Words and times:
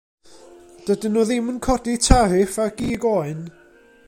Dydyn 0.87 1.13
nhw 1.17 1.25
ddim 1.29 1.53
yn 1.53 1.61
codi 1.67 1.95
tariff 2.09 2.59
ar 2.65 2.75
gig 2.81 3.07
oen. 3.15 3.49